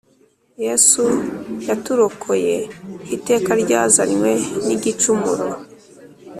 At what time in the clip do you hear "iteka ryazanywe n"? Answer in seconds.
3.15-4.67